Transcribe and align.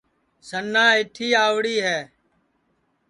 سنا 0.47 0.83
ایٹھی 0.97 1.27
آئوڑی 1.43 1.75
ہے 1.85 1.99